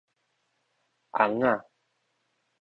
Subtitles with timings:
[1.11, 1.61] 尪仔